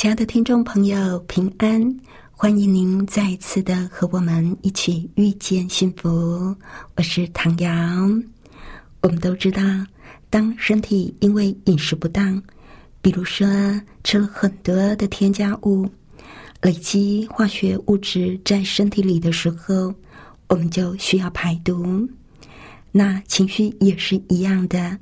[0.00, 2.00] 亲爱的听众朋友，平安！
[2.30, 6.56] 欢迎您再次的和我们一起遇见幸福。
[6.96, 7.70] 我是唐瑶。
[9.02, 9.60] 我们都知道，
[10.30, 12.42] 当身体因为饮食不当，
[13.02, 13.46] 比如说，
[14.02, 15.86] 吃了很多的添加物，
[16.62, 19.94] 累积化学物质在身体里的时候，
[20.48, 22.08] 我们就需要排毒。
[22.90, 24.96] 那情绪也是一样的，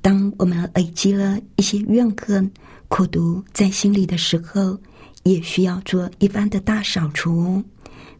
[0.00, 2.50] 当我们累积了一些怨恨、
[2.92, 4.78] 苦毒在心里的时候，
[5.22, 7.64] 也需要做一番的大扫除，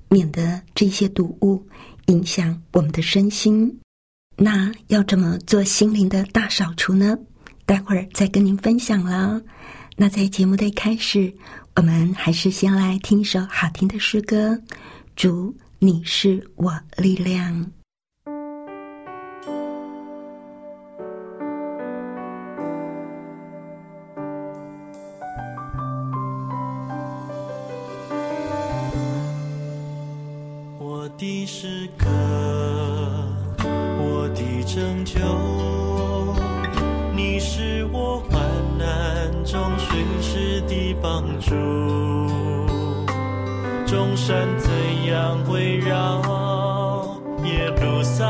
[0.08, 1.62] 免得这些毒物
[2.06, 3.70] 影响我们的身心。
[4.34, 7.14] 那要怎么做心灵的大扫除呢？
[7.66, 9.38] 待会儿再跟您分享了。
[9.94, 11.30] 那在节目的开始，
[11.76, 14.58] 我们还是先来听一首好听的诗歌。
[15.14, 17.70] 主，你是我力量。
[39.52, 41.50] 中随时的帮助，
[43.84, 44.70] 众山怎
[45.04, 48.24] 样围绕耶路撒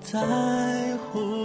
[0.00, 1.39] 在乎。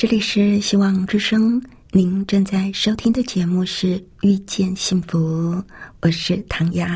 [0.00, 1.62] 这里是希望之声，
[1.92, 5.18] 您正在收听的节目是《遇见幸福》，
[6.00, 6.86] 我是唐瑶。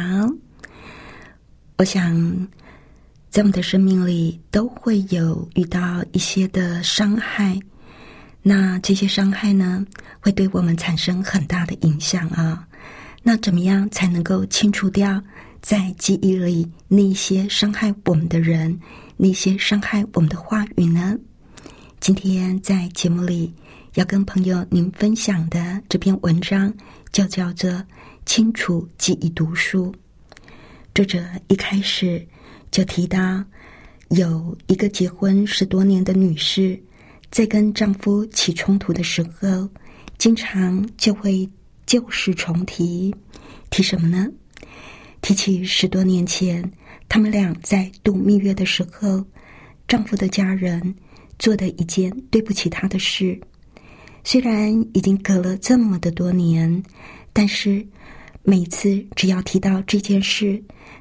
[1.76, 2.48] 我想，
[3.28, 7.60] 在我们的生命里都会有遇到一些的伤害，
[8.40, 9.84] 那这些伤害呢，
[10.20, 12.66] 会对我们产生很大的影响啊。
[13.22, 15.22] 那怎么样才能够清除掉
[15.60, 18.80] 在记忆里那些伤害我们的人、
[19.18, 21.14] 那些伤害我们的话语呢？
[22.04, 23.50] 今天在节目里
[23.94, 26.70] 要跟朋友您分享的这篇文章，
[27.12, 27.70] 就叫做
[28.26, 29.90] 《清楚记忆读书》。
[30.94, 32.22] 作者一开始
[32.70, 33.42] 就提到，
[34.10, 36.78] 有一个结婚十多年的女士，
[37.30, 39.66] 在跟丈夫起冲突的时候，
[40.18, 41.48] 经常就会
[41.86, 43.14] 旧事重提。
[43.70, 44.28] 提什么呢？
[45.22, 46.70] 提起十多年前
[47.08, 49.24] 他们俩在度蜜月的时候，
[49.88, 50.94] 丈夫的家人。
[51.44, 53.38] 做的一件对不起他的事，
[54.24, 56.82] 虽然已经隔了这么的多年，
[57.34, 57.86] 但是
[58.42, 60.58] 每次只要提到这件事，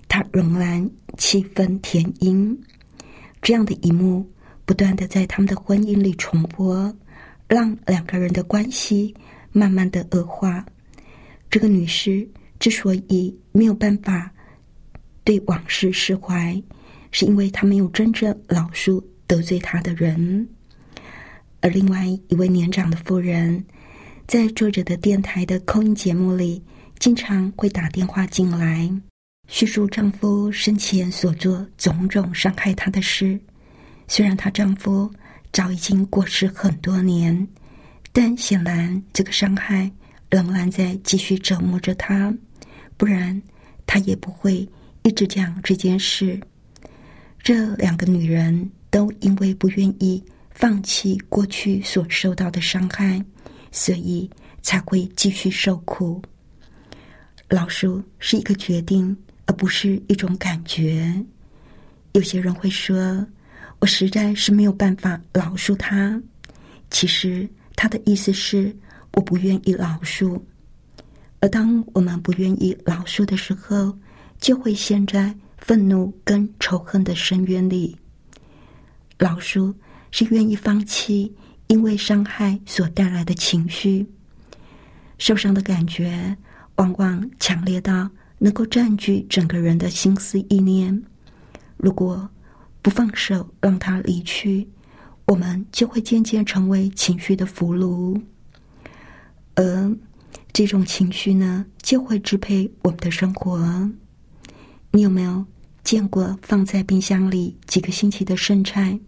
[0.10, 0.86] 他仍然
[1.18, 2.62] 气愤填膺。
[3.42, 4.30] 这样的一幕
[4.66, 6.94] 不断的在他们的婚姻里重播，
[7.48, 9.16] 让两个人的关系
[9.54, 10.66] 慢慢的恶化。
[11.50, 12.28] 这个女士
[12.60, 14.30] 之所以没有办法
[15.24, 16.62] 对往事释怀，
[17.12, 19.02] 是因为她没有真正饶恕。
[19.34, 20.48] 得罪他的人，
[21.60, 23.66] 而另外一位年长的妇人，
[24.28, 26.62] 在作者的电台的扣音节目里，
[27.00, 28.88] 经常会打电话进来，
[29.48, 33.40] 叙述丈夫生前所做种种伤害她的事。
[34.08, 35.12] 虽然她丈夫
[35.52, 37.48] 早已经过世很多年，
[38.12, 39.92] 但显然这个伤害
[40.30, 42.32] 仍然在继续折磨着她，
[42.98, 43.42] 不然
[43.88, 44.70] 她也不会
[45.02, 46.40] 一直讲这件事。
[47.42, 48.70] 这两个女人。
[48.94, 53.20] 都因为不愿意放弃过去所受到的伤害，
[53.72, 54.30] 所以
[54.62, 56.22] 才会继续受苦。
[57.50, 59.18] 老恕是一个决定，
[59.48, 61.12] 而不是一种感觉。
[62.12, 63.26] 有些人会说
[63.82, 66.22] ：“我实在是没有办法饶恕他。”
[66.92, 68.72] 其实他的意思是
[69.14, 70.40] 我不愿意饶恕。
[71.40, 73.98] 而当我们不愿意饶恕的时候，
[74.40, 77.98] 就会陷在愤怒跟仇恨的深渊里。
[79.24, 79.74] 老叔
[80.12, 81.34] 是愿意放弃
[81.68, 84.06] 因为伤害所带来的情绪，
[85.18, 86.36] 受伤的感觉
[86.76, 91.02] 往往强烈到能够占据整个人的心思意念。
[91.78, 92.30] 如果
[92.82, 94.68] 不放手让他离去，
[95.24, 98.22] 我们就会渐渐成为情绪的俘虏，
[99.56, 99.98] 而
[100.52, 103.90] 这种情绪呢，就会支配我们的生活。
[104.92, 105.46] 你有没有
[105.82, 109.00] 见过放在冰箱里几个星期的剩菜？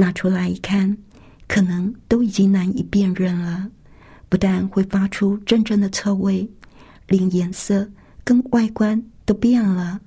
[0.00, 0.96] 拿出来一看，
[1.46, 3.70] 可能都已经难以辨认了。
[4.30, 6.48] 不但会发出阵阵的臭味，
[7.06, 7.86] 连颜色
[8.24, 10.00] 跟外观都变了。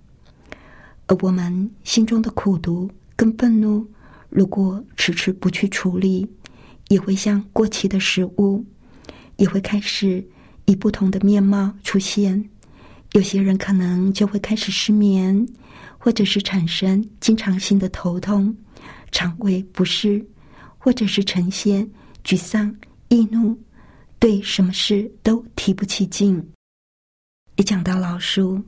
[1.06, 3.86] 而我们心中的苦毒跟愤怒，
[4.30, 6.28] 如果迟迟不去处理，
[6.88, 8.66] 也会像过期的食物，
[9.38, 10.26] 也会开始
[10.66, 12.50] 以不同的面貌出现。
[13.12, 15.48] 有些人可能就会开始失眠，
[16.00, 18.56] 或者是产生经常性的头痛。
[19.14, 20.26] 肠胃不适，
[20.80, 21.88] 或者是呈现
[22.26, 22.76] 沮丧、
[23.10, 23.56] 易怒，
[24.18, 26.44] 对什么事都提不起劲。
[27.56, 28.60] 一讲到老叔，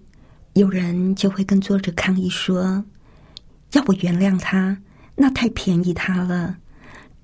[0.54, 2.86] 有人就会跟作者抗议说
[3.74, 4.80] ：“要我原谅他，
[5.16, 6.56] 那太便宜他了，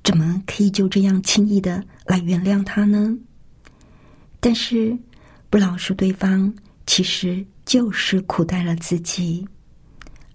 [0.04, 3.16] 怎么可以就这样轻易的来原谅他呢？”
[4.42, 4.98] 但是
[5.52, 6.52] 不饶恕对方，
[6.88, 9.48] 其实就是苦待了自己。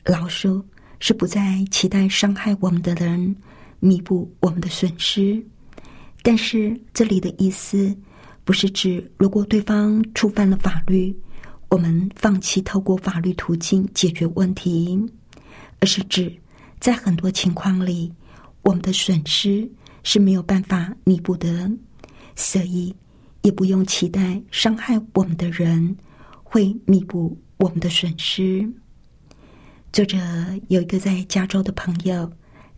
[0.04, 0.64] 老叔。
[0.98, 3.36] 是不再期待伤害我们的人
[3.80, 5.44] 弥补我们的损失，
[6.22, 7.94] 但是这里的意思
[8.44, 11.14] 不是指如果对方触犯了法律，
[11.68, 14.98] 我们放弃透过法律途径解决问题，
[15.80, 16.32] 而是指
[16.80, 18.12] 在很多情况里，
[18.62, 19.68] 我们的损失
[20.02, 21.70] 是没有办法弥补的，
[22.34, 22.94] 所以
[23.42, 25.96] 也不用期待伤害我们的人
[26.42, 28.66] 会弥补我们的损失。
[29.96, 30.18] 作者
[30.68, 32.30] 有一个在加州的朋友，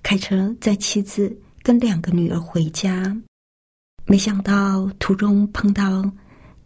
[0.04, 3.12] 开车载妻子跟两个女儿回家，
[4.06, 6.08] 没想到途中碰到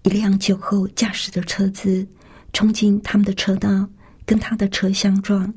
[0.02, 2.06] 一辆酒后驾驶的车子，
[2.52, 3.88] 冲进他们的车道，
[4.26, 5.50] 跟他的车相撞，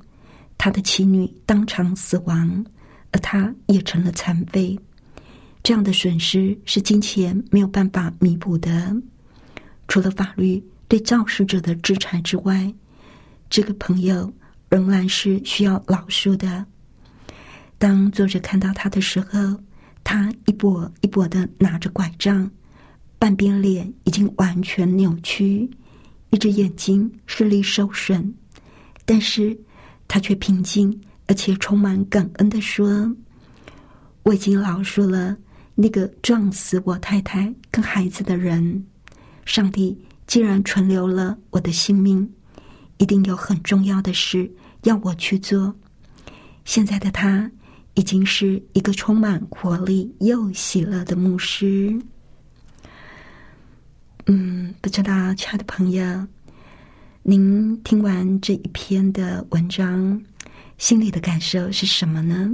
[0.58, 2.66] 他的妻女当场死亡，
[3.12, 4.80] 而他也成了残废。
[5.62, 8.96] 这样的损失是金钱没有办法弥补的。
[9.90, 12.74] 除了法律对肇事者的制裁之外，
[13.50, 14.34] 这个朋友
[14.76, 16.66] 仍然是需要饶恕的。
[17.78, 19.58] 当作者看到他的时候，
[20.04, 22.52] 他一跛一跛的拿着拐杖，
[23.18, 25.70] 半边脸已经完全扭曲，
[26.30, 28.34] 一只眼睛视力受损，
[29.06, 29.58] 但是
[30.10, 33.10] 他却平静而且充满感恩的说
[34.24, 35.38] ：“我已经饶恕了。”
[35.74, 38.86] 那个撞死我太太跟孩子的人，
[39.46, 42.30] 上帝既然存留了我的性命，
[42.98, 44.50] 一定有很重要的事
[44.86, 45.76] 要我去做。
[46.64, 47.52] 现在的他
[47.94, 51.96] 已经是一个充满活力又喜乐的牧师。
[54.26, 56.28] 嗯，不知道亲爱的朋友，
[57.22, 60.20] 您听完这一篇的文章，
[60.80, 62.52] 心里的感受是什么呢？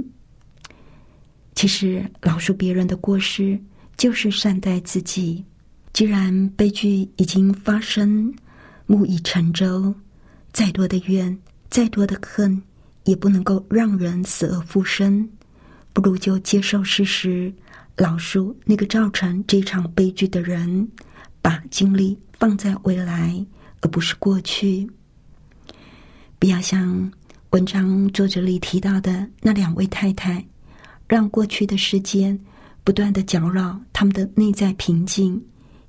[1.54, 3.58] 其实，饶恕别人的过失，
[3.96, 5.44] 就是善待自己。
[5.92, 8.34] 既然悲剧已经发生，
[8.86, 9.94] 木已成舟，
[10.52, 11.38] 再多的怨，
[11.72, 12.62] 再多的恨，
[13.04, 15.26] 也不能够让人死而复生。
[15.94, 17.50] 不如就接受事实，
[17.96, 20.86] 老恕那个造成这场悲剧的人，
[21.40, 23.42] 把精力放在未来，
[23.80, 24.86] 而不是过去。
[26.38, 27.10] 不要像
[27.52, 30.44] 文章作者里提到的那两位太太。
[31.08, 32.38] 让过去的时间
[32.84, 35.42] 不断的搅扰他们的内在平静，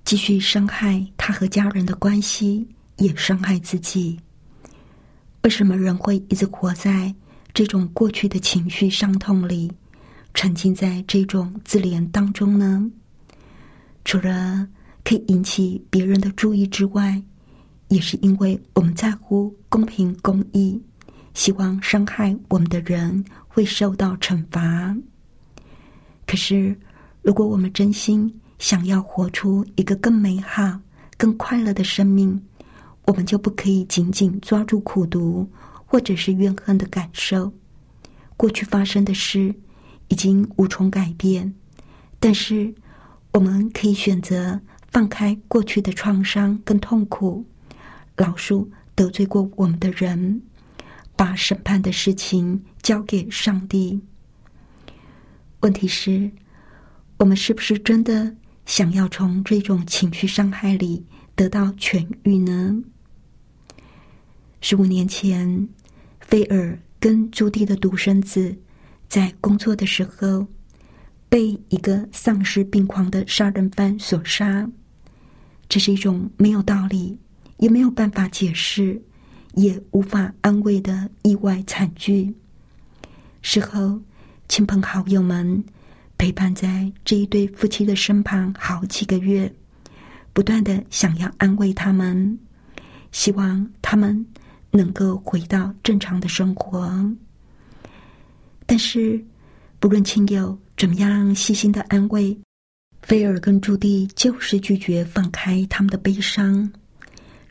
[0.06, 2.66] 继续伤害他和家人的关系，
[2.98, 4.18] 也伤害自己。
[5.44, 7.14] 为什么人会一直活在
[7.54, 9.70] 这种过去的情绪伤痛里，
[10.34, 12.90] 沉浸在这种自怜当中呢？
[14.06, 14.66] 除了
[15.04, 17.22] 可以引起别人的注意之外，
[17.90, 20.82] 也是因为我们在乎公平公义，
[21.34, 24.96] 希望伤害我们的人会受到惩罚。
[26.26, 26.74] 可是，
[27.22, 30.80] 如果我们真心想要活出一个更美好、
[31.18, 32.42] 更快乐的生命，
[33.06, 35.50] 我们就不可以紧紧抓住苦读
[35.86, 37.52] 或者是怨恨的感受。
[38.38, 39.54] 过去发生的事
[40.08, 41.54] 已经无从改变，
[42.20, 42.74] 但是
[43.32, 44.60] 我们可以选择
[44.92, 47.46] 放开过去的创伤跟痛苦，
[48.16, 50.42] 饶恕得罪过我们的人，
[51.16, 54.02] 把审判的事情交给上帝。
[55.62, 56.32] 问题是，
[57.18, 61.06] 我们是不是真的想要从这种情绪伤害里
[61.36, 62.84] 得到痊愈呢？
[64.66, 65.68] 十五年前，
[66.22, 68.56] 菲尔跟朱棣的独生子
[69.10, 70.48] 在工作的时候，
[71.28, 74.66] 被一个丧尸病狂的杀人犯所杀。
[75.68, 77.20] 这是一种没有道理，
[77.58, 79.02] 也没有办法解释，
[79.56, 82.34] 也无法安慰的意外惨剧。
[83.42, 84.02] 事后。
[84.50, 85.64] 亲朋好友们
[86.18, 89.52] 陪伴在这一对夫妻的身旁好几个月，
[90.32, 92.38] 不断的想要安慰他们，
[93.12, 94.24] 希望他们
[94.74, 96.92] 能够回到正常的生活。
[98.66, 99.24] 但是，
[99.80, 102.36] 不论亲友怎么样细心的安慰，
[103.04, 106.70] 菲尔跟朱棣就是拒绝放开他们的悲伤。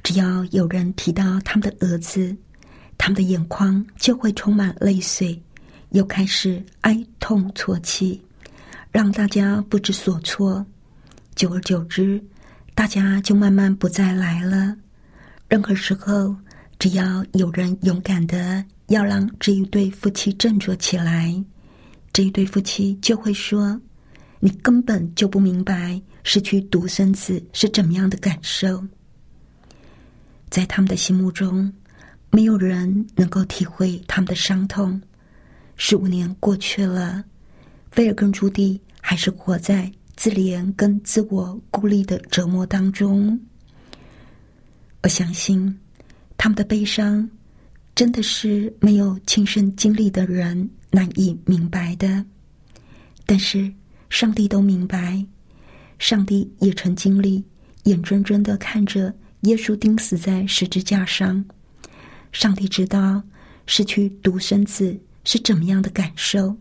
[0.02, 2.36] 只要有人提到他们的儿子，
[2.98, 5.40] 他们的眼眶就会充满泪水。
[5.90, 8.20] 又开始哀痛啜泣，
[8.90, 10.64] 让大家不知所措。
[11.34, 12.18] 久而久之，
[12.74, 14.74] 大家就慢慢不再来了。
[15.48, 16.34] 任何时候，
[16.82, 21.32] 只要有人勇敢的要让这一对夫妻振作起来，
[22.12, 23.80] 这一对夫妻就会说
[24.42, 28.84] ：“你根本就不明白失去独生子是怎么样的感受。”
[30.50, 31.72] 在他们的心目中，
[32.32, 35.00] 没有人能够体会他们的伤痛。
[35.76, 37.24] 十五年过去了，
[37.92, 43.38] 菲尔跟朱迪还是活在自怜跟自我孤立的折磨当中。
[45.04, 45.78] 我相信
[46.42, 47.30] 他们的悲伤，
[47.94, 52.26] 真的是没有亲身经历的人难以明白的。
[53.24, 53.72] 但是
[54.10, 55.24] 上帝都明白，
[56.00, 57.44] 上帝也曾经历，
[57.84, 61.44] 眼睁睁的看着耶稣钉死在十字架上。
[62.32, 63.22] 上帝知道
[63.66, 64.98] 失去独生子。
[65.22, 66.56] 是怎么样的感受？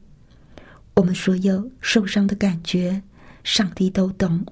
[0.93, 3.01] 我们所有受伤的感觉，
[3.43, 4.45] 上帝都懂。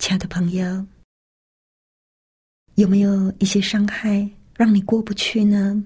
[0.00, 0.84] 亲爱的朋友，
[2.76, 5.82] 有没有一些伤害让你过不去呢？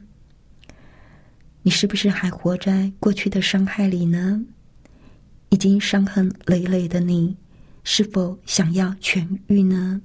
[1.62, 4.44] 你是不是还活在过去的伤害里呢？
[5.50, 7.36] 已经伤痕累累的你，
[7.84, 10.00] 是否想要痊愈呢？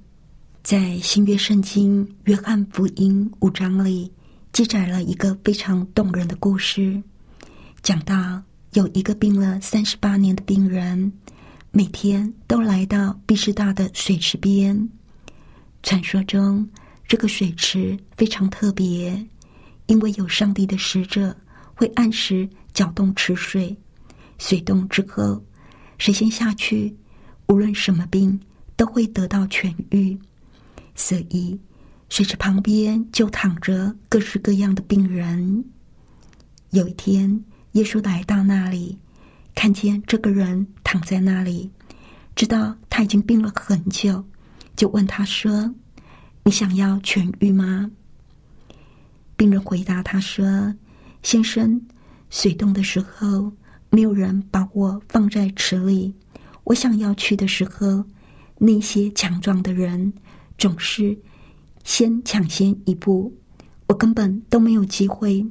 [0.62, 4.12] 在新约圣经约翰福音五章里，
[4.52, 7.02] 记载了一个非常动人的故事，
[7.82, 8.40] 讲到
[8.74, 11.12] 有一个病了三十八年的病人，
[11.72, 14.88] 每天都来到毕士大的水池边。
[15.86, 16.68] 传说中，
[17.06, 19.24] 这个水池非常特别，
[19.86, 21.34] 因为有上帝的使者
[21.76, 23.74] 会按时搅动池水。
[24.36, 25.40] 水动之后，
[25.96, 26.92] 谁先下去，
[27.46, 28.36] 无论什么病
[28.74, 30.18] 都会得到痊愈。
[30.96, 31.56] 所以，
[32.08, 35.64] 水池旁边就躺着各式各样的病人。
[36.70, 38.98] 有一天，耶稣来到那里，
[39.54, 41.70] 看见这个人躺在那里，
[42.34, 44.24] 知道他已经病了很久，
[44.76, 45.74] 就问他说
[46.44, 47.90] ：“你想要痊愈吗？”
[49.36, 50.74] 病人回答他说
[51.22, 51.80] ：“先生，
[52.30, 53.52] 水动的时候。”
[53.88, 56.12] 没有人把我放在池里。
[56.64, 58.04] 我想要去的时候，
[58.58, 60.12] 那些强壮的人
[60.58, 61.16] 总是
[61.84, 63.32] 先抢先一步，
[63.86, 65.42] 我根本都没有机会。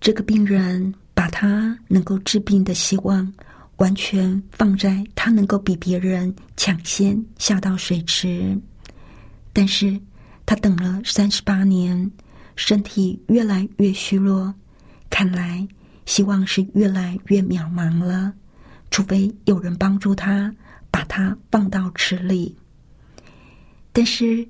[0.00, 3.32] 这个病人把他能够治病的希望
[3.76, 8.58] 完全放在他能够比别人抢先下到水池，
[9.52, 10.00] 但是
[10.44, 12.10] 他等了三十八年，
[12.56, 14.54] 身体越来越虚弱，
[15.10, 15.66] 看来。
[16.06, 18.32] 希望是越来越渺茫了，
[18.92, 20.54] 除非有人帮助他，
[20.88, 22.56] 把他放到池里。
[23.92, 24.46] 但是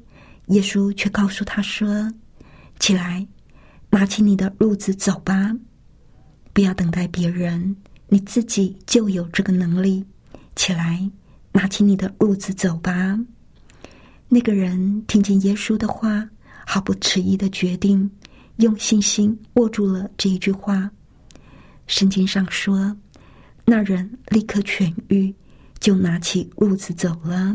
[0.48, 2.12] 耶稣却告诉他说
[2.78, 3.26] ：“起来，
[3.88, 5.56] 拿起你的褥子走吧，
[6.52, 7.74] 不要等待别人，
[8.16, 10.02] 你自己就有这个能力。
[10.54, 11.06] 起来，
[11.52, 13.18] 拿起你的褥子走吧。”
[14.26, 16.26] 那个人听见耶稣的话，
[16.66, 18.10] 毫不迟疑的决定，
[18.56, 20.90] 用信心握住了这一句话。
[21.86, 22.96] 圣经上说，
[23.66, 25.34] 那人立刻痊愈，
[25.78, 27.54] 就拿起褥子走了。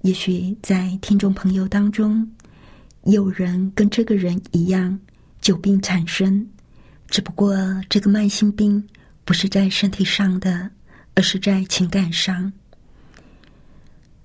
[0.00, 2.28] 也许在听众朋友当中，
[3.04, 4.98] 有人跟这个人一样
[5.40, 6.44] 久病缠身，
[7.12, 7.54] 只不过
[7.90, 8.82] 这个慢性病
[9.22, 10.70] 不是在身体上的，
[11.14, 12.50] 而是在情感上。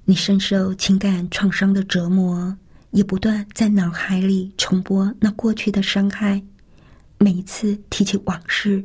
[0.06, 2.58] 你深受情感创伤的折磨，
[2.92, 6.42] 也不断在脑海里重播那过去的伤害。
[7.18, 8.82] 每一次提起往事，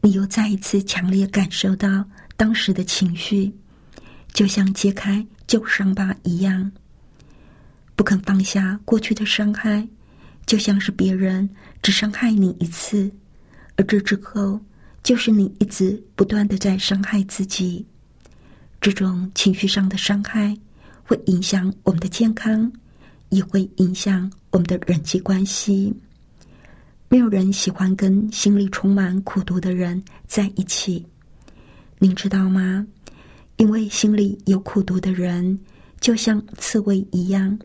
[0.00, 3.52] 你又再一次强烈感受到当时的情绪，
[4.32, 6.70] 就像揭开旧伤疤一样，
[7.96, 9.84] 不肯放下过去的伤害，
[10.46, 11.50] 就像是别人
[11.82, 13.10] 只伤害你一次，
[13.76, 14.60] 而这之后
[15.02, 17.84] 就是你一直不断的在伤害自己。
[18.80, 20.56] 这种情绪上的伤害
[21.02, 22.70] 会影响我们的健康，
[23.30, 25.92] 也会影响我们的人际关系。
[27.08, 31.04] 没有人喜欢跟心里充满苦毒的人在一起，
[31.98, 32.86] 您知道吗？
[33.56, 35.58] 因为心里有苦毒的人，
[36.00, 37.56] 就像刺猬一样，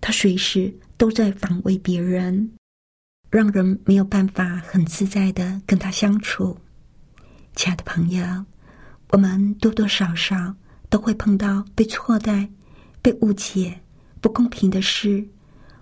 [0.00, 2.50] 他随时都在防卫别人，
[3.30, 6.58] 让人没有办法很自在的跟他相处。
[7.54, 8.44] 亲爱的朋友，
[9.10, 10.54] 我们多多少少
[10.88, 12.48] 都会碰到被错待、
[13.00, 13.80] 被误解、
[14.20, 15.26] 不公平的事，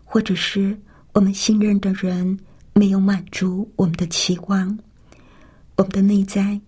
[0.04, 0.78] 或者是
[1.12, 2.38] 我们信任的人。
[2.74, 4.78] 没有满足我们的期望，
[5.74, 6.60] 我们的内在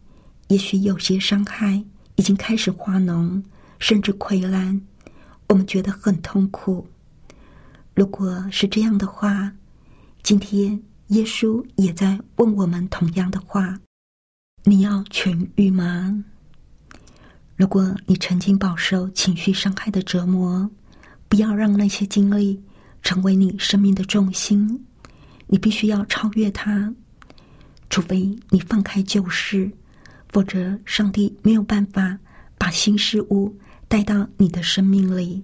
[0.49, 1.81] 也许有些伤害
[2.17, 3.41] 已经开始化脓，
[3.79, 4.81] 甚至溃烂，
[5.47, 6.85] 我们觉得很痛苦。
[7.95, 9.53] 如果是这样的话，
[10.23, 13.79] 今天耶稣也在问我们同样的话：
[14.65, 16.25] 你要痊愈吗？
[17.57, 20.71] 如果你曾经饱受情绪伤害的折磨，
[21.29, 22.63] 不要让那些经历
[23.03, 24.87] 成为你生命的重心。
[25.47, 26.95] 你必须要超越它，
[27.89, 29.71] 除非你放开旧事，
[30.29, 32.17] 否则上帝没有办法
[32.57, 33.53] 把新事物
[33.89, 35.43] 带到你的生命里。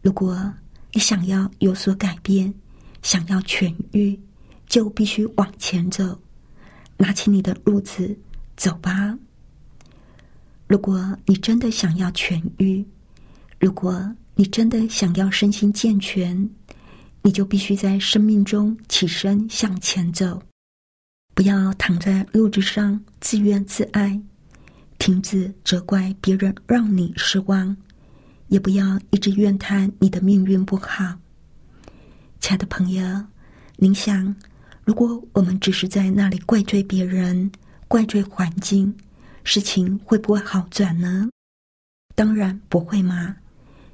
[0.00, 0.52] 如果
[0.92, 2.54] 你想要有所改变，
[3.04, 4.18] 想要痊愈，
[4.66, 6.20] 就必须往前走，
[6.96, 8.18] 拿起你的褥子
[8.56, 9.16] 走吧。
[10.66, 12.84] 如果你真的想要痊愈，
[13.60, 16.50] 如果你真的想要身心健全。
[17.26, 20.42] 你就必须在生命中起身向前走，
[21.34, 24.20] 不要躺在褥子上自怨自艾，
[24.98, 27.74] 停止责怪别人让你失望，
[28.48, 31.18] 也不要一直怨叹你的命运不好。
[32.44, 33.02] 亲爱的朋友，
[33.76, 34.36] 您想，
[34.84, 37.50] 如果我们只是在那里怪罪别人、
[37.88, 38.94] 怪罪环境，
[39.44, 41.30] 事情会不会好转呢？
[42.14, 43.34] 当然不会嘛。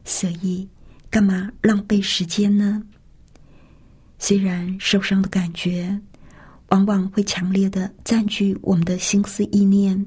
[0.04, 0.68] 所以，
[1.08, 2.82] 干嘛浪费时间呢？
[4.18, 6.00] 虽然受伤的感觉
[6.70, 10.04] 往往会强烈的占据我们的心思意念，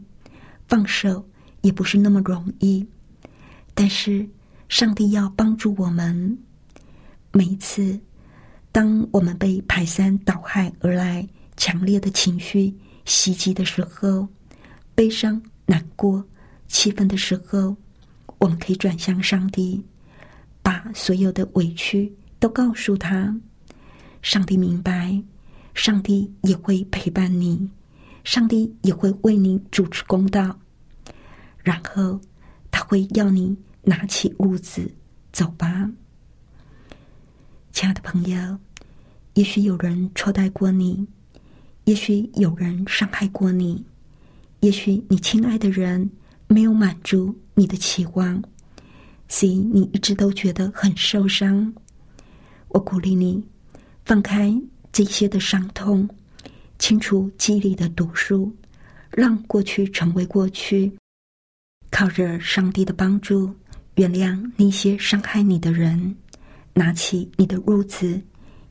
[0.67, 1.25] 放手
[1.62, 2.86] 也不是那么容易。
[3.73, 4.27] 但是，
[4.67, 6.38] 上帝要帮助我们。
[7.32, 7.97] 每一次，
[8.73, 14.27] 当我们被排山倒海而来强烈的情绪袭击的时候，
[14.95, 16.25] 悲伤、难过、
[16.67, 17.77] 气愤的时候，
[18.39, 19.79] 我们可以转向上帝，
[20.63, 23.33] 把所有的委屈都告诉他。
[24.23, 25.21] 上帝明白，
[25.75, 27.69] 上帝也会陪伴你，
[28.23, 30.57] 上帝也会为你主持公道。
[31.59, 32.19] 然后，
[32.71, 34.91] 他会要你拿起屋子
[35.31, 35.88] 走吧。
[37.73, 38.59] 亲爱的朋友，
[39.33, 41.05] 也许有人错待过你，
[41.86, 43.83] 也许有人伤害过你，
[44.59, 46.07] 也许你亲爱的人
[46.47, 48.41] 没有满足你的期望，
[49.27, 51.73] 所以你一直都觉得很受伤。
[52.69, 53.43] 我鼓励你
[54.05, 54.55] 放开
[54.91, 56.07] 这些的伤痛，
[56.77, 58.55] 清除记忆里的毒素，
[59.09, 60.95] 让过去成为过去，
[61.89, 63.51] 靠着上帝的帮助，
[63.95, 66.15] 原谅那些伤害你的人。
[66.73, 68.21] 拿起你的褥子，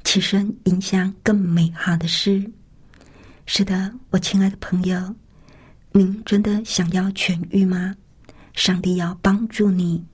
[0.05, 2.45] 起身迎向更美好的事。
[3.47, 5.15] 是的，我亲爱的朋友，
[5.93, 7.95] 您真的想要痊愈吗？
[8.55, 10.05] 上帝要帮助你。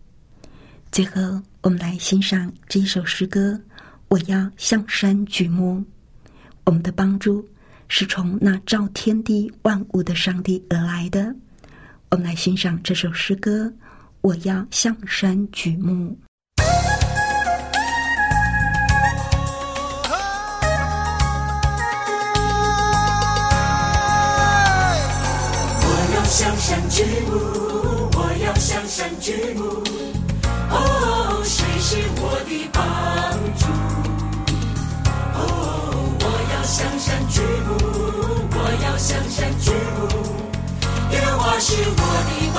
[0.92, 3.60] 最后，我们来欣赏这一首诗歌：
[4.08, 5.84] 我要向山举目。
[6.64, 7.46] 我们的帮助
[7.88, 11.34] 是从那照天地万物的上帝而来的。
[12.10, 13.72] 我们来欣赏这首诗歌：
[14.20, 16.18] 我要向山举目。
[28.88, 29.64] 山举目。
[30.70, 32.82] 哦，谁是我的帮
[33.58, 33.66] 助？
[35.34, 35.40] 哦，
[36.20, 36.24] 我
[36.54, 37.68] 要向山举目，
[38.50, 39.70] 我要向山举
[40.00, 40.08] 目。
[41.10, 42.56] 莲花是我的帮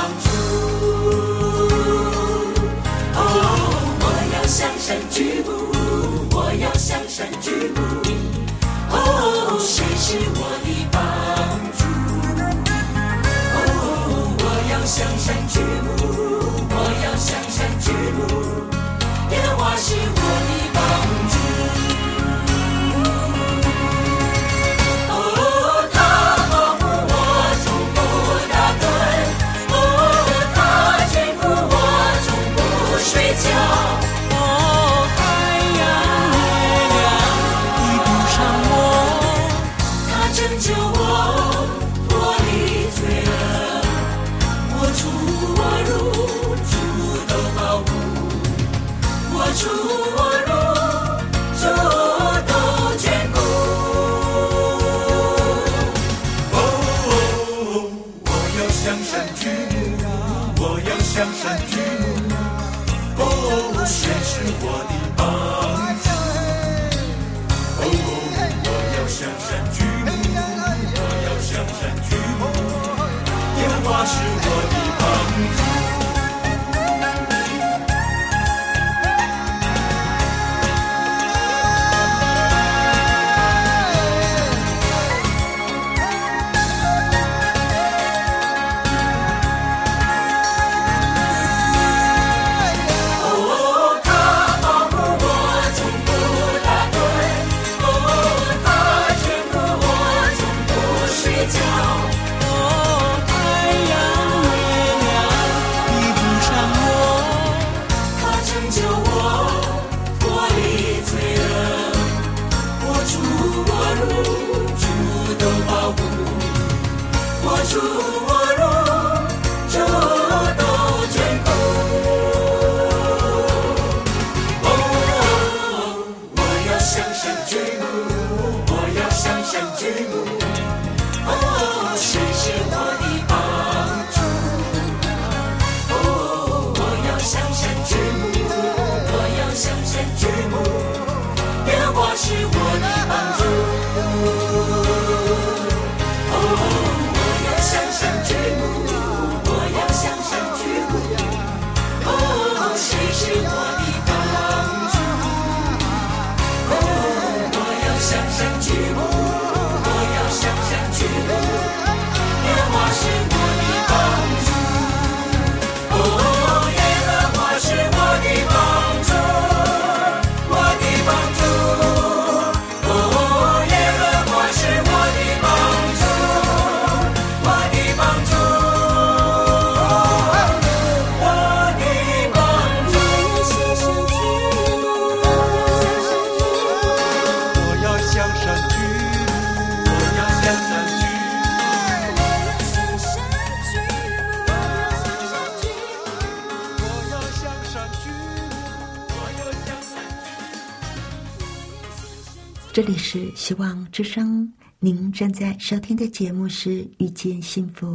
[203.50, 207.88] 希望之声，您正在收听的节目是《遇见幸福》，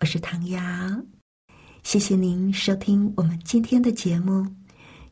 [0.00, 0.58] 我是唐瑶。
[1.82, 4.42] 谢谢您收听我们今天的节目，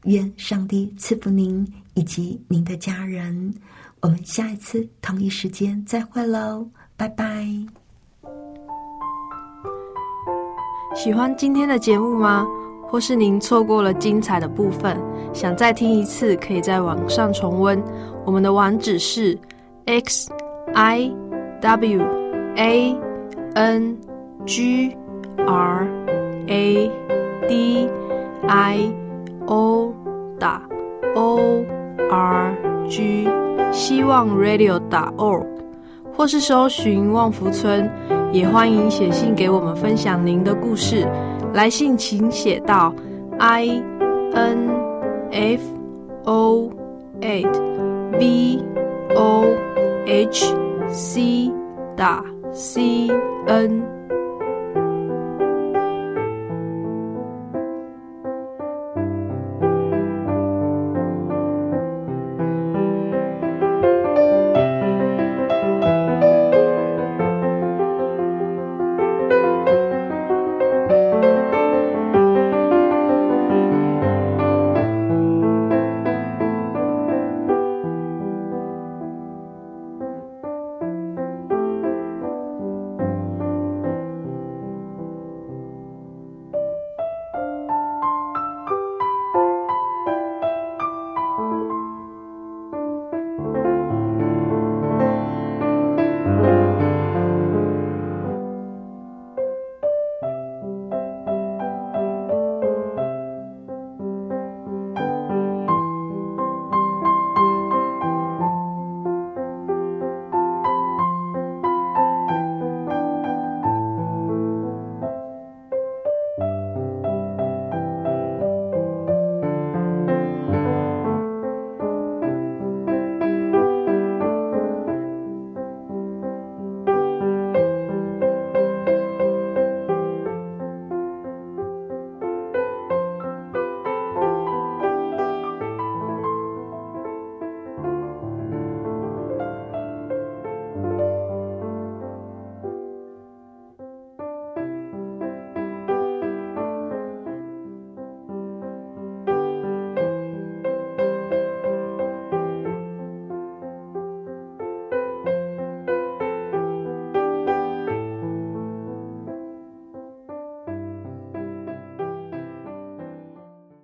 [0.05, 3.55] 愿上帝赐福您以及您的家人。
[4.01, 6.67] 我们下一次同一时间再会喽，
[6.97, 7.47] 拜拜。
[10.97, 12.47] 喜欢今天的节目吗？
[12.89, 14.99] 或是您错过了精彩的部分，
[15.35, 17.79] 想再听一次，可以在网上重温。
[18.25, 19.39] 我们的网址是
[19.87, 20.31] x
[20.75, 21.13] i
[21.61, 22.01] w
[22.57, 22.97] a
[23.55, 23.97] n
[24.47, 24.97] g
[25.47, 25.87] r
[26.47, 26.91] a
[27.49, 27.89] d
[28.49, 28.93] i
[29.47, 29.95] o
[30.39, 30.63] 打
[31.15, 31.65] o
[32.11, 32.57] r
[32.89, 33.29] g
[33.73, 35.45] 希望 radio 打 org，
[36.17, 37.91] 或是搜寻旺福村，
[38.33, 41.07] 也欢迎写信给我们分享您的故事。
[41.53, 42.95] 来信请写到
[43.39, 43.83] i
[44.33, 44.71] n
[45.31, 45.61] f
[46.25, 46.71] o
[47.21, 47.51] eight
[48.13, 48.59] v
[49.15, 49.45] o
[50.07, 50.55] h
[50.91, 51.53] c
[51.97, 52.23] 打
[52.53, 53.09] c
[53.47, 53.94] n。